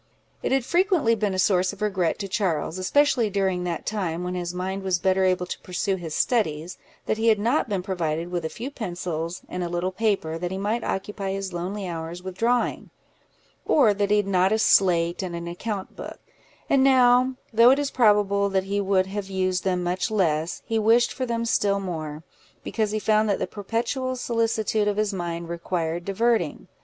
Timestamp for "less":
20.09-20.63